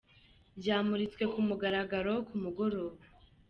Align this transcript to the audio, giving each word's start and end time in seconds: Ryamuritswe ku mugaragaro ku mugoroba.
Ryamuritswe 0.59 1.23
ku 1.33 1.39
mugaragaro 1.47 2.13
ku 2.27 2.35
mugoroba. 2.43 2.99